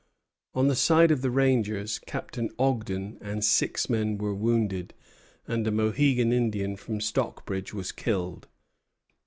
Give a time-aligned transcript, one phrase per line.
[0.55, 4.95] On the side of the rangers, Captain Ogden and six men were wounded,
[5.47, 8.47] and a Mohegan Indian from Stockbridge was killed.